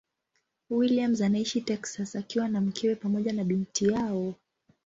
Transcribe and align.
Williams 0.69 1.21
anaishi 1.21 1.61
Texas 1.61 2.15
akiwa 2.15 2.47
na 2.47 2.61
mkewe 2.61 2.95
pamoja 2.95 3.33
na 3.33 3.43
binti 3.43 3.85
yao. 3.85 4.35